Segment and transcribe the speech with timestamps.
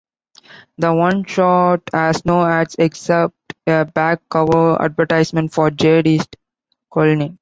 [0.79, 3.35] The one-shot has no ads except
[3.67, 6.37] a back-cover advertisement for Jade East
[6.91, 7.29] cologne.